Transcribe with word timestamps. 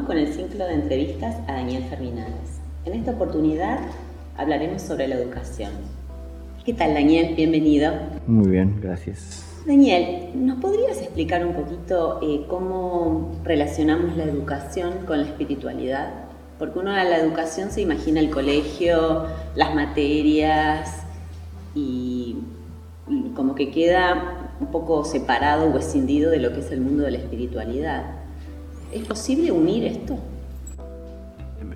Continuamos 0.00 0.06
con 0.06 0.18
el 0.18 0.32
ciclo 0.32 0.66
de 0.66 0.74
entrevistas 0.74 1.36
a 1.46 1.52
Daniel 1.52 1.84
Ferminales. 1.84 2.60
En 2.84 2.94
esta 2.94 3.12
oportunidad 3.12 3.80
hablaremos 4.36 4.82
sobre 4.82 5.08
la 5.08 5.16
educación. 5.16 5.72
¿Qué 6.64 6.72
tal 6.72 6.94
Daniel? 6.94 7.34
Bienvenido. 7.34 7.92
Muy 8.26 8.48
bien, 8.48 8.78
gracias. 8.80 9.44
Daniel, 9.66 10.30
¿nos 10.34 10.60
podrías 10.60 10.98
explicar 10.98 11.44
un 11.44 11.54
poquito 11.54 12.18
eh, 12.22 12.44
cómo 12.48 13.32
relacionamos 13.44 14.16
la 14.16 14.24
educación 14.24 15.06
con 15.06 15.20
la 15.20 15.26
espiritualidad? 15.26 16.10
Porque 16.58 16.78
uno 16.78 16.92
a 16.92 17.04
la 17.04 17.18
educación 17.18 17.70
se 17.70 17.80
imagina 17.82 18.20
el 18.20 18.30
colegio, 18.30 19.26
las 19.54 19.74
materias 19.74 21.02
y 21.74 22.36
como 23.34 23.54
que 23.54 23.70
queda 23.70 24.52
un 24.60 24.68
poco 24.68 25.04
separado 25.04 25.66
o 25.70 25.78
escindido 25.78 26.30
de 26.30 26.38
lo 26.38 26.52
que 26.52 26.60
es 26.60 26.70
el 26.70 26.80
mundo 26.80 27.02
de 27.02 27.10
la 27.12 27.18
espiritualidad. 27.18 28.19
¿Es 28.92 29.04
posible 29.04 29.52
unir 29.52 29.84
esto? 29.84 30.18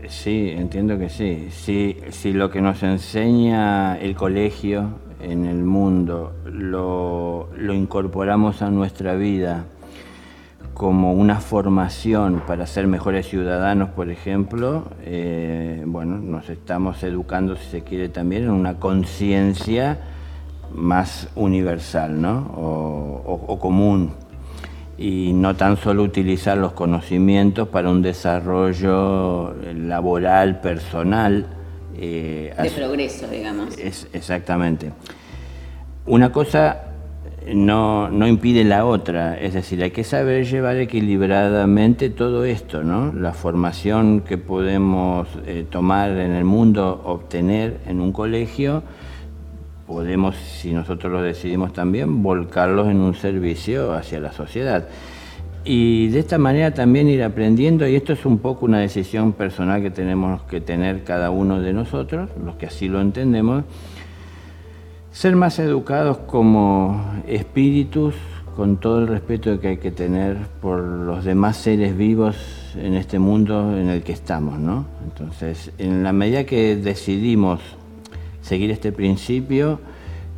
Sí, 0.08 0.52
entiendo 0.56 0.98
que 0.98 1.08
sí. 1.08 1.48
Si, 1.50 2.32
lo 2.32 2.50
que 2.50 2.60
nos 2.60 2.82
enseña 2.82 3.96
el 3.98 4.16
colegio 4.16 4.88
en 5.22 5.46
el 5.46 5.62
mundo 5.62 6.32
lo, 6.44 7.48
incorporamos 7.72 8.62
a 8.62 8.70
nuestra 8.70 9.14
vida 9.14 9.64
como 10.74 11.12
una 11.12 11.40
formación 11.40 12.42
para 12.46 12.66
ser 12.66 12.88
mejores 12.88 13.28
ciudadanos, 13.28 13.90
por 13.90 14.10
ejemplo, 14.10 14.88
eh, 15.04 15.84
bueno, 15.86 16.18
nos 16.18 16.50
estamos 16.50 17.02
educando, 17.04 17.54
si 17.54 17.70
se 17.70 17.82
quiere, 17.82 18.08
también 18.08 18.44
en 18.44 18.50
una 18.50 18.80
conciencia 18.80 20.00
más 20.74 21.28
universal 21.36 22.20
¿no? 22.20 22.38
o 22.56 23.58
común 23.60 24.23
y 24.96 25.32
no 25.32 25.56
tan 25.56 25.76
solo 25.76 26.02
utilizar 26.02 26.56
los 26.56 26.72
conocimientos 26.72 27.68
para 27.68 27.90
un 27.90 28.02
desarrollo 28.02 29.54
laboral, 29.74 30.60
personal. 30.60 31.46
Eh, 31.96 32.52
de 32.60 32.70
progreso, 32.70 33.28
digamos. 33.28 33.76
Es, 33.78 34.08
exactamente. 34.12 34.92
Una 36.06 36.30
cosa 36.30 36.94
no, 37.52 38.08
no, 38.08 38.26
impide 38.26 38.64
la 38.64 38.86
otra, 38.86 39.38
es 39.38 39.54
decir, 39.54 39.82
hay 39.82 39.90
que 39.90 40.04
saber 40.04 40.46
llevar 40.46 40.76
equilibradamente 40.76 42.08
todo 42.10 42.44
esto, 42.44 42.82
¿no? 42.82 43.12
La 43.12 43.32
formación 43.32 44.22
que 44.22 44.38
podemos 44.38 45.28
eh, 45.46 45.66
tomar 45.68 46.10
en 46.12 46.32
el 46.32 46.44
mundo, 46.44 47.02
obtener 47.04 47.80
en 47.86 48.00
un 48.00 48.12
colegio, 48.12 48.82
podemos, 49.86 50.36
si 50.36 50.72
nosotros 50.72 51.12
lo 51.12 51.22
decidimos 51.22 51.72
también, 51.72 52.22
volcarlos 52.22 52.88
en 52.88 53.00
un 53.00 53.14
servicio 53.14 53.92
hacia 53.92 54.20
la 54.20 54.32
sociedad. 54.32 54.88
Y 55.64 56.08
de 56.08 56.18
esta 56.18 56.36
manera 56.36 56.74
también 56.74 57.08
ir 57.08 57.22
aprendiendo, 57.22 57.88
y 57.88 57.96
esto 57.96 58.12
es 58.12 58.26
un 58.26 58.38
poco 58.38 58.66
una 58.66 58.80
decisión 58.80 59.32
personal 59.32 59.80
que 59.80 59.90
tenemos 59.90 60.42
que 60.42 60.60
tener 60.60 61.04
cada 61.04 61.30
uno 61.30 61.60
de 61.60 61.72
nosotros, 61.72 62.30
los 62.44 62.56
que 62.56 62.66
así 62.66 62.88
lo 62.88 63.00
entendemos, 63.00 63.64
ser 65.10 65.36
más 65.36 65.58
educados 65.58 66.18
como 66.18 67.22
espíritus, 67.26 68.14
con 68.56 68.76
todo 68.76 69.00
el 69.00 69.08
respeto 69.08 69.58
que 69.58 69.68
hay 69.68 69.76
que 69.78 69.90
tener 69.90 70.36
por 70.60 70.80
los 70.80 71.24
demás 71.24 71.56
seres 71.56 71.96
vivos 71.96 72.36
en 72.76 72.94
este 72.94 73.18
mundo 73.18 73.76
en 73.76 73.88
el 73.88 74.02
que 74.02 74.12
estamos, 74.12 74.58
¿no? 74.58 74.86
Entonces, 75.04 75.72
en 75.78 76.04
la 76.04 76.12
medida 76.12 76.44
que 76.44 76.76
decidimos 76.76 77.60
seguir 78.44 78.70
este 78.70 78.92
principio, 78.92 79.80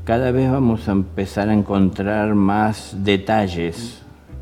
cada 0.05 0.31
vez 0.31 0.51
vamos 0.51 0.89
a 0.89 0.93
empezar 0.93 1.49
a 1.49 1.53
encontrar 1.53 2.35
más 2.37 2.97
detalles 3.03 4.01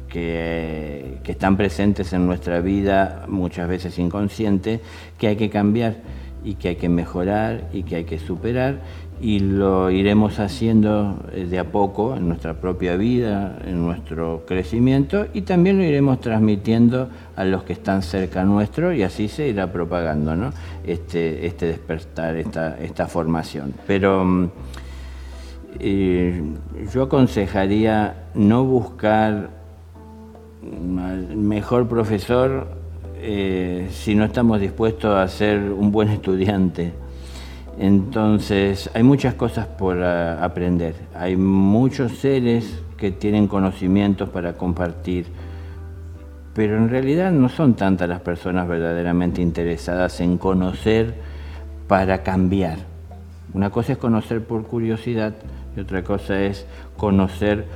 que, 0.09 1.19
están 1.25 1.57
presentes 1.57 2.13
en 2.13 2.27
nuestra 2.27 2.61
vida, 2.61 3.25
muchas 3.27 3.67
veces 3.67 3.99
inconsciente, 3.99 4.81
que 5.19 5.29
hay 5.29 5.37
que 5.37 5.49
cambiar 5.49 5.97
y 6.45 6.55
que 6.55 6.69
hay 6.69 6.77
que 6.77 6.91
mejorar 6.91 7.71
y 7.73 7.83
que 7.83 7.97
hay 7.97 8.05
que 8.05 8.19
superar 8.19 8.81
y 9.21 9.39
lo 9.39 9.91
iremos 9.91 10.39
haciendo 10.39 11.17
eh, 11.33 11.47
de 11.47 11.59
a 11.59 11.65
poco 11.65 12.17
en 12.17 12.29
nuestra 12.29 12.55
propia 12.55 12.97
vida, 12.97 13.59
en 13.65 13.85
nuestro 13.85 14.45
crecimiento 14.47 15.27
y 15.33 15.43
también 15.43 15.79
lo 15.79 15.85
iremos 15.85 16.21
transmitiendo 16.21 17.09
a 17.37 17.45
los 17.45 17.63
que 17.63 17.75
están 17.75 18.03
cerca 18.03 18.45
nuestro 18.45 18.93
y 18.93 19.03
así 19.03 19.29
se 19.29 19.49
irá 19.49 19.73
propagando 19.73 20.35
¿no? 20.37 20.53
este, 20.85 21.47
este 21.47 21.67
despertar, 21.67 22.37
esta, 22.37 22.77
esta 22.79 23.07
formación. 23.07 23.73
Pero 23.87 24.25
mm, 24.25 24.51
eh, 25.79 26.43
yo 26.93 27.05
aconsejaría 27.05 28.25
no 28.35 28.65
buscar 28.65 29.51
al 30.99 31.37
mejor 31.37 31.89
profesor 31.89 32.67
eh, 33.17 33.89
si 33.91 34.15
no 34.15 34.25
estamos 34.25 34.61
dispuestos 34.61 35.15
a 35.15 35.27
ser 35.29 35.59
un 35.61 35.93
buen 35.93 36.09
estudiante 36.09 37.04
entonces, 37.79 38.91
hay 38.95 39.03
muchas 39.03 39.35
cosas 39.35 39.67
por 39.67 40.03
ah, 40.03 40.45
aprender. 40.45 40.95
Hay 41.15 41.37
muchos 41.37 42.13
seres 42.19 42.83
que 42.97 43.11
tienen 43.11 43.49
conocimientos 43.49 44.29
para 44.29 44.55
compartir, 44.55 45.27
pero 46.55 46.77
en 46.77 46.89
realidad 46.89 47.33
no 47.33 47.49
son 47.49 47.75
tantas 47.75 48.09
las 48.09 48.21
personas 48.21 48.69
verdaderamente 48.69 49.43
interesadas 49.43 50.21
en 50.21 50.39
conocer 50.39 51.15
para 51.89 52.23
cambiar. 52.23 52.79
Una 53.53 53.71
cosa 53.71 53.93
es 53.93 53.99
conocer 53.99 54.45
por 54.45 54.65
curiosidad 54.65 55.35
y 55.77 55.81
otra 55.81 56.03
cosa 56.03 56.41
es 56.41 56.67
conocer 56.97 57.67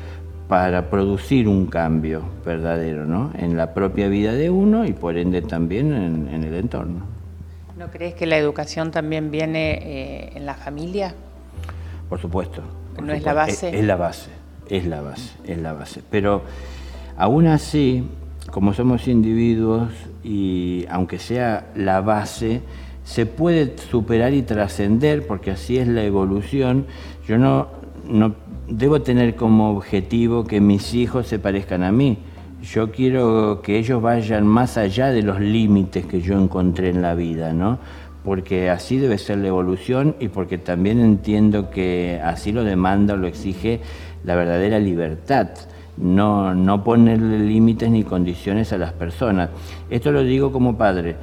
para 0.49 0.89
producir 0.89 1.47
un 1.47 1.67
cambio 1.67 2.23
verdadero 2.45 3.05
¿no? 3.05 3.33
en 3.37 3.57
la 3.57 3.75
propia 3.75 4.09
vida 4.09 4.33
de 4.33 4.49
uno 4.49 4.87
y 4.87 4.93
por 4.93 5.19
ende 5.19 5.43
también 5.43 5.93
en 5.93 6.43
el 6.43 6.55
entorno. 6.55 7.18
¿No 7.79 7.93
crees 7.93 8.15
que 8.15 8.27
la 8.27 8.37
educación 8.37 8.91
también 8.91 9.31
viene 9.31 9.75
eh, 9.75 10.33
en 10.35 10.47
la 10.47 10.55
familia? 10.55 11.15
Por 12.09 12.21
supuesto. 12.21 12.61
¿No 13.01 13.13
es 13.13 13.23
la 13.23 13.35
base? 13.35 13.79
Es, 13.79 13.85
la 13.85 13.95
base, 13.95 14.31
es 14.69 14.85
la 14.85 15.01
base, 15.01 15.31
es 15.45 15.59
la 15.59 15.75
base. 15.75 16.03
Pero 16.11 16.43
aún 17.17 17.47
así, 17.47 18.05
como 18.51 18.75
somos 18.75 19.07
individuos 19.07 19.93
y 20.25 20.87
aunque 20.91 21.21
sea 21.21 21.69
la 21.77 22.01
base, 22.01 22.63
se 23.05 23.27
puede 23.27 23.79
superar 23.79 24.35
y 24.35 24.43
trascender, 24.43 25.25
porque 25.25 25.53
así 25.53 25.79
es 25.79 25.87
la 25.87 26.03
evolución. 26.03 26.85
Yo 27.29 27.39
no, 27.39 27.69
no 28.05 28.35
debo 28.67 29.03
tener 29.03 29.37
como 29.37 29.71
objetivo 29.71 30.43
que 30.43 30.61
mis 30.61 30.95
hijos 30.95 31.29
se 31.29 31.39
parezcan 31.39 31.85
a 31.85 31.93
mí 31.93 32.19
yo 32.63 32.91
quiero 32.91 33.61
que 33.63 33.79
ellos 33.79 34.03
vayan 34.03 34.47
más 34.47 34.77
allá 34.77 35.09
de 35.09 35.23
los 35.23 35.41
límites 35.41 36.07
que 36.07 36.21
yo 36.21 36.39
encontré 36.39 36.91
en 36.91 37.03
la 37.03 37.15
vida, 37.15 37.53
¿no? 37.53 37.79
Porque 38.25 38.69
así 38.69 38.99
debe 38.99 39.17
ser 39.19 39.39
la 39.39 39.49
evolución 39.49 40.17
y 40.19 40.29
porque 40.29 40.59
también 40.59 41.01
entiendo 41.01 41.71
que 41.71 42.21
así 42.23 42.53
lo 42.53 42.65
demanda 42.65 43.17
lo 43.17 43.27
exige 43.27 43.81
la 44.25 44.35
verdadera 44.35 44.79
libertad. 44.79 45.51
No, 45.97 46.55
no 46.55 46.85
ponerle 46.85 47.39
límites 47.41 47.91
ni 47.91 48.05
condiciones 48.05 48.73
a 48.73 48.79
las 48.79 48.93
personas. 48.93 49.51
Esto 49.91 50.13
lo 50.13 50.23
digo 50.23 50.53
como 50.53 50.77
padre, 50.77 51.17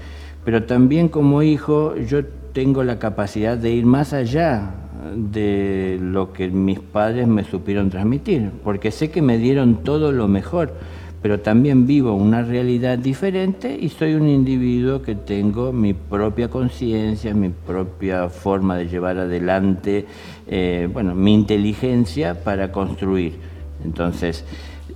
pero 0.44 0.64
también 0.64 1.10
como 1.10 1.44
hijo 1.44 1.96
yo 1.96 2.26
tengo 2.54 2.84
la 2.84 3.00
capacidad 3.00 3.58
de 3.58 3.72
ir 3.72 3.86
más 3.86 4.14
allá 4.14 4.72
de 5.16 6.00
lo 6.02 6.34
que 6.34 6.50
mis 6.50 6.80
padres 6.80 7.28
me 7.28 7.44
supieron 7.44 7.90
transmitir, 7.90 8.52
porque 8.64 8.92
sé 8.92 9.12
que 9.12 9.22
me 9.22 9.38
dieron 9.38 9.84
todo 9.84 10.12
lo 10.12 10.28
mejor 10.28 10.74
pero 11.26 11.40
también 11.40 11.88
vivo 11.88 12.14
una 12.14 12.44
realidad 12.44 13.00
diferente 13.00 13.76
y 13.82 13.90
soy 13.90 14.14
un 14.14 14.30
individuo 14.30 15.02
que 15.02 15.16
tengo 15.16 15.74
mi 15.74 15.96
propia 15.96 16.50
conciencia, 16.50 17.34
mi 17.34 17.50
propia 17.50 18.30
forma 18.30 18.78
de 18.78 18.88
llevar 18.88 19.18
adelante, 19.18 20.06
eh, 20.46 20.88
bueno, 20.94 21.16
mi 21.16 21.34
inteligencia 21.34 22.44
para 22.44 22.72
construir. 22.72 23.40
Entonces, 23.84 24.46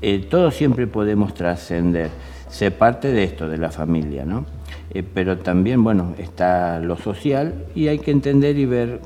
eh, 0.03 0.23
todos 0.29 0.53
siempre 0.53 0.85
podemos 0.85 1.33
trascender, 1.33 2.11
se 2.47 2.69
parte 2.69 3.11
de 3.11 3.23
esto, 3.23 3.49
de 3.49 3.57
la 3.57 3.71
familia, 3.71 4.23
¿no? 4.23 4.45
Eh, 4.91 5.01
pero 5.01 5.39
también, 5.39 5.83
bueno, 5.83 6.13
está 6.19 6.79
lo 6.79 6.95
social 6.95 7.65
y 7.73 7.87
hay 7.87 7.97
que 7.97 8.11
entender 8.11 8.55
y 8.59 8.67
ver 8.67 9.01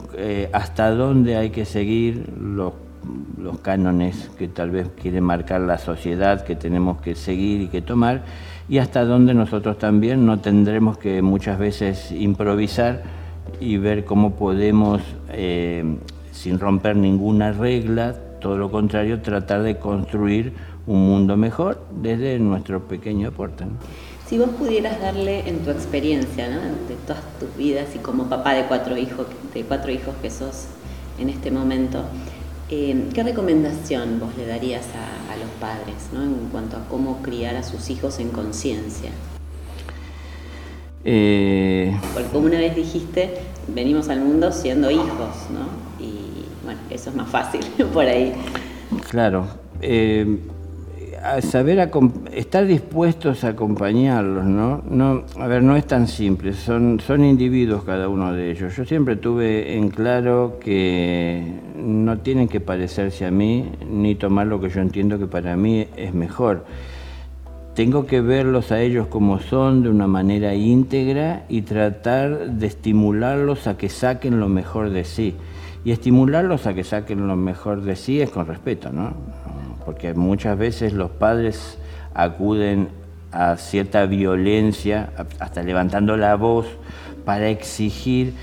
hasta 0.51 0.92
dónde 0.92 1.38
hay 1.38 1.51
que 1.51 1.63
seguir 1.63 2.33
los 2.38 2.74
los 3.38 3.59
cánones 3.59 4.29
que 4.38 4.47
tal 4.47 4.71
vez 4.71 4.89
quiere 5.01 5.21
marcar 5.21 5.61
la 5.61 5.77
sociedad 5.77 6.44
que 6.44 6.55
tenemos 6.55 7.01
que 7.01 7.15
seguir 7.15 7.61
y 7.61 7.67
que 7.67 7.81
tomar 7.81 8.23
y 8.69 8.77
hasta 8.77 9.03
donde 9.05 9.33
nosotros 9.33 9.77
también 9.77 10.25
no 10.25 10.39
tendremos 10.39 10.97
que 10.97 11.21
muchas 11.21 11.59
veces 11.59 12.11
improvisar 12.11 13.03
y 13.59 13.77
ver 13.77 14.05
cómo 14.05 14.35
podemos, 14.35 15.01
eh, 15.31 15.83
sin 16.31 16.59
romper 16.59 16.95
ninguna 16.95 17.51
regla, 17.51 18.15
todo 18.39 18.57
lo 18.57 18.71
contrario, 18.71 19.21
tratar 19.21 19.63
de 19.63 19.77
construir 19.77 20.53
un 20.88 21.07
mundo 21.07 21.38
mejor 21.38 21.81
desde 22.01 22.39
nuestro 22.39 22.88
pequeño 22.88 23.29
aporte. 23.29 23.65
Si 24.27 24.38
vos 24.38 24.50
pudieras 24.50 25.00
darle 25.01 25.47
en 25.47 25.59
tu 25.59 25.69
experiencia, 25.69 26.47
de 26.47 26.95
todas 27.05 27.21
tus 27.39 27.55
vidas 27.57 27.95
y 27.95 28.00
como 28.00 28.29
papá 28.29 28.53
de 28.53 28.63
cuatro 28.65 28.97
hijos, 28.97 29.27
de 29.53 29.63
cuatro 29.63 29.91
hijos 29.91 30.15
que 30.21 30.29
sos 30.29 30.67
en 31.19 31.29
este 31.29 31.51
momento, 31.51 32.03
eh, 32.69 33.10
¿Qué 33.13 33.24
recomendación 33.24 34.19
vos 34.19 34.36
le 34.38 34.45
darías 34.45 34.86
a, 34.95 35.36
los 35.36 35.50
padres 35.60 35.95
en 36.13 36.50
cuanto 36.51 36.77
a 36.77 36.86
cómo 36.88 37.21
criar 37.21 37.56
a 37.56 37.63
sus 37.63 37.89
hijos 37.89 38.19
en 38.19 38.30
conciencia? 38.30 39.10
Eh, 41.04 41.98
Porque 42.13 42.30
como 42.30 42.45
una 42.45 42.60
vez 42.60 42.75
dijiste, 42.75 43.33
venimos 43.68 44.10
al 44.10 44.21
mundo 44.21 44.51
siendo 44.51 44.89
hijos, 44.92 45.50
¿no? 45.50 46.04
Y 46.04 46.45
bueno, 46.63 46.80
eso 46.89 47.10
es 47.10 47.15
más 47.15 47.30
fácil 47.30 47.62
por 47.94 48.06
ahí. 48.06 48.33
Claro. 49.10 49.48
Eh, 49.81 50.39
saber 51.42 51.90
estar 52.34 52.66
dispuestos 52.66 53.44
a 53.44 53.50
acompañarlos, 53.50 54.46
¿no? 54.46 54.84
¿no? 54.90 55.24
A 55.40 55.48
ver, 55.48 55.64
no 55.64 55.75
es 55.75 55.88
tan 55.88 56.08
simple, 56.08 56.54
son, 56.54 57.00
son 57.00 57.24
individuos 57.24 57.84
cada 57.84 58.10
uno 58.10 58.34
de 58.34 58.52
ellos. 58.52 58.75
Yo 58.75 58.84
siempre 58.84 59.16
tuve 59.16 59.78
en 59.78 59.90
claro 59.90 60.60
que 60.60 61.44
no 61.78 62.20
tienen 62.20 62.50
que 62.50 62.60
parecerse 62.60 63.25
a 63.25 63.31
mí 63.31 63.70
ni 63.90 64.16
tomar 64.16 64.48
lo 64.48 64.60
que 64.60 64.70
yo 64.70 64.81
entiendo 64.81 65.18
que 65.18 65.28
para 65.28 65.56
mí 65.56 65.88
es 65.96 66.14
mejor. 66.14 66.66
Tengo 67.74 68.06
que 68.06 68.22
verlos 68.22 68.72
a 68.72 68.81
ellos 68.81 69.08
como 69.08 69.40
son 69.40 69.81
de 69.81 69.90
una 69.90 70.08
manera 70.08 70.54
íntegra 70.54 71.46
y 71.50 71.64
tratar 71.64 72.52
de 72.52 72.68
estimularlos 72.68 73.66
a 73.66 73.78
que 73.78 73.90
saquen 73.90 74.40
lo 74.40 74.50
mejor 74.50 74.90
de 74.90 75.06
sí. 75.06 75.36
Y 75.86 75.92
estimularlos 75.92 76.68
a 76.68 76.74
que 76.74 76.84
saquen 76.84 77.28
lo 77.28 77.36
mejor 77.36 77.81
de 77.81 77.96
sí 77.96 78.22
es 78.22 78.30
con 78.30 78.46
respeto, 78.46 78.92
¿no? 78.92 79.14
Porque 79.85 80.13
muchas 80.13 80.57
veces 80.57 80.94
los 80.94 81.12
padres 81.12 81.77
acuden 82.13 82.89
a 83.31 83.57
cierta 83.57 84.06
violencia, 84.06 85.09
hasta 85.39 85.63
levantando 85.63 86.18
la 86.18 86.35
voz 86.35 86.68
para 87.25 87.50
exigir, 87.50 88.33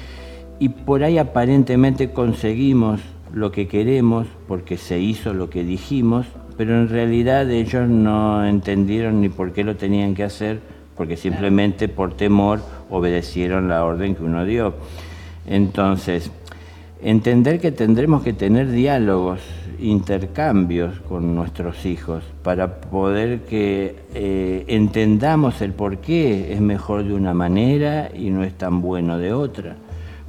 y 0.59 0.71
por 0.71 1.05
ahí 1.05 1.19
aparentemente 1.19 2.11
conseguimos 2.11 3.01
lo 3.33 3.53
que 3.53 3.69
queremos 3.69 4.27
porque 4.49 4.77
se 4.77 4.99
hizo 4.99 5.33
lo 5.33 5.49
que 5.49 5.65
dijimos, 5.65 6.27
pero 6.57 6.75
en 6.75 6.89
realidad 6.89 7.51
ellos 7.51 7.89
no 7.89 8.45
entendieron 8.47 9.21
ni 9.21 9.29
por 9.29 9.53
qué 9.53 9.65
lo 9.65 9.77
tenían 9.77 10.15
que 10.15 10.25
hacer, 10.25 10.61
porque 10.97 11.17
simplemente 11.17 11.89
por 11.89 12.15
temor 12.15 12.61
obedecieron 12.91 13.69
la 13.69 13.85
orden 13.85 14.15
que 14.15 14.23
uno 14.23 14.45
dio. 14.45 14.75
Entonces, 15.47 16.31
entender 17.01 17.61
que 17.61 17.73
tendremos 17.73 18.23
que 18.23 18.35
tener 18.35 18.71
diálogos, 18.71 19.41
intercambios 19.81 21.01
con 21.01 21.35
nuestros 21.35 21.87
hijos 21.87 22.25
para 22.43 22.81
poder 22.81 23.41
que 23.41 23.97
eh, 24.15 24.65
entendamos 24.69 25.61
el 25.63 25.73
por 25.73 25.99
qué 25.99 26.53
es 26.53 26.61
mejor 26.61 27.05
de 27.05 27.15
una 27.15 27.35
manera 27.35 28.11
y 28.15 28.31
no 28.31 28.45
es 28.45 28.55
tan 28.55 28.83
bueno 28.83 29.19
de 29.19 29.33
otra, 29.33 29.77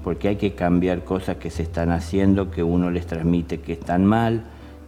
porque 0.04 0.30
hay 0.30 0.36
que 0.36 0.54
cambiar 0.54 1.04
cosas 1.04 1.38
que 1.38 1.50
se 1.50 1.64
están 1.64 1.92
haciendo 1.92 2.52
que 2.52 2.64
uno 2.64 2.90
les 2.90 3.06
transmite 3.06 3.60
que 3.60 3.74
están 3.74 4.06
mal 4.06 4.44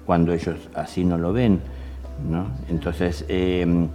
cuando 0.05 0.33
ellos 0.33 0.55
así 0.73 1.05
no 1.05 1.17
lo 1.17 1.33
ven. 1.33 1.59
¿no? 2.29 2.47
Entonces, 2.69 3.25
eh, 3.27 3.87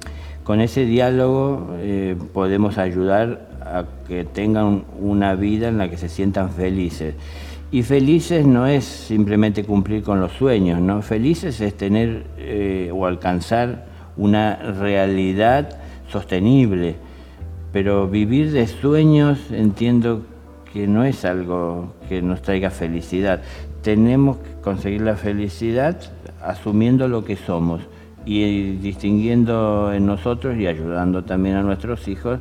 con 0.48 0.60
ese 0.60 0.86
diálogo 0.86 1.74
eh, 1.76 2.16
podemos 2.32 2.78
ayudar 2.78 3.48
a 3.60 3.84
que 4.06 4.24
tengan 4.24 4.84
una 4.98 5.34
vida 5.34 5.68
en 5.68 5.76
la 5.76 5.90
que 5.90 5.98
se 5.98 6.08
sientan 6.08 6.50
felices. 6.50 7.14
Y 7.70 7.82
felices 7.82 8.46
no 8.46 8.66
es 8.66 8.84
simplemente 8.84 9.62
cumplir 9.62 10.02
con 10.02 10.20
los 10.20 10.32
sueños, 10.32 10.80
¿no? 10.80 11.02
Felices 11.02 11.60
es 11.60 11.76
tener 11.76 12.24
eh, 12.38 12.90
o 12.94 13.04
alcanzar 13.04 13.86
una 14.16 14.56
realidad 14.56 15.78
sostenible. 16.10 16.96
Pero 17.70 18.08
vivir 18.08 18.52
de 18.52 18.66
sueños 18.66 19.50
entiendo 19.50 20.22
que 20.72 20.86
no 20.86 21.04
es 21.04 21.26
algo 21.26 21.92
que 22.08 22.22
nos 22.22 22.40
traiga 22.40 22.70
felicidad. 22.70 23.42
Tenemos 23.82 24.38
que 24.38 24.60
conseguir 24.62 25.02
la 25.02 25.16
felicidad 25.16 26.00
asumiendo 26.42 27.06
lo 27.06 27.26
que 27.26 27.36
somos 27.36 27.82
y 28.24 28.76
distinguiendo 28.76 29.92
en 29.92 30.06
nosotros 30.06 30.56
y 30.56 30.66
ayudando 30.66 31.24
también 31.24 31.56
a 31.56 31.62
nuestros 31.62 32.08
hijos 32.08 32.40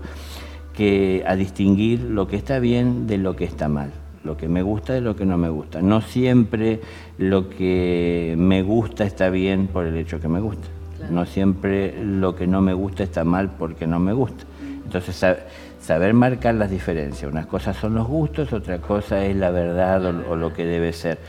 a 1.26 1.36
distinguir 1.36 2.02
lo 2.02 2.28
que 2.28 2.36
está 2.36 2.60
bien 2.60 3.08
de 3.08 3.18
lo 3.18 3.36
que 3.36 3.46
está 3.46 3.68
mal 3.68 3.92
lo 4.28 4.36
que 4.36 4.50
me 4.50 4.62
gusta 4.62 4.94
de 4.94 5.02
lo 5.02 5.16
que 5.16 5.26
no 5.26 5.38
me 5.38 5.50
gusta. 5.50 5.82
No 5.82 6.02
siempre 6.02 6.82
lo 7.18 7.50
que 7.50 8.36
me 8.38 8.62
gusta 8.62 9.06
está 9.06 9.30
bien 9.30 9.68
por 9.68 9.86
el 9.86 9.96
hecho 9.96 10.20
que 10.20 10.28
me 10.28 10.42
gusta. 10.42 10.68
No 11.10 11.26
siempre 11.26 12.04
lo 12.04 12.36
que 12.36 12.46
no 12.46 12.62
me 12.62 12.74
gusta 12.74 13.04
está 13.04 13.24
mal 13.24 13.52
porque 13.58 13.88
no 13.88 14.00
me 14.00 14.12
gusta. 14.12 14.44
Entonces, 14.84 15.26
saber 15.82 16.14
marcar 16.14 16.56
las 16.56 16.70
diferencias. 16.70 17.32
Unas 17.32 17.46
cosas 17.46 17.78
son 17.78 17.96
los 17.96 18.06
gustos, 18.06 18.52
otra 18.52 18.80
cosa 18.80 19.24
es 19.26 19.36
la 19.36 19.50
verdad 19.50 20.06
o, 20.06 20.36
lo 20.36 20.54
que 20.54 20.66
debe 20.66 20.92
ser. 20.92 21.20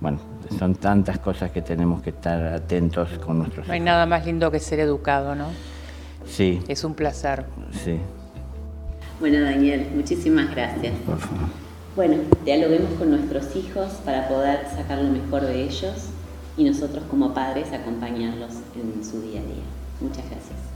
Bueno, 0.00 0.18
son 0.58 0.76
tantas 0.76 1.18
cosas 1.18 1.50
que 1.50 1.60
tenemos 1.60 2.00
que 2.02 2.10
estar 2.10 2.42
atentos 2.54 3.10
con 3.24 3.38
nuestros 3.38 3.66
No 3.66 3.74
hay 3.74 3.80
nada 3.80 4.06
más 4.06 4.24
lindo 4.24 4.50
que 4.50 4.60
ser 4.60 4.80
educado, 4.80 5.34
¿no? 5.34 5.48
Sí. 6.26 6.60
Es 6.68 6.84
un 6.84 6.94
placer. 6.94 7.44
Sí. 7.84 7.98
Bueno, 9.20 9.40
Daniel, 9.42 9.88
muchísimas 9.94 10.50
gracias. 10.50 10.94
Por 11.04 11.18
favor. 11.18 11.65
Bueno, 11.96 12.18
dialoguemos 12.44 12.92
con 12.98 13.08
nuestros 13.08 13.56
hijos 13.56 13.90
para 14.04 14.28
poder 14.28 14.66
sacar 14.68 14.98
lo 14.98 15.10
mejor 15.10 15.46
de 15.46 15.62
ellos 15.62 16.10
y 16.58 16.64
nosotros 16.64 17.02
como 17.08 17.32
padres 17.32 17.72
acompañarlos 17.72 18.52
en 18.74 19.02
su 19.02 19.22
día 19.22 19.40
a 19.40 19.44
día. 19.44 19.64
Muchas 20.02 20.28
gracias. 20.28 20.75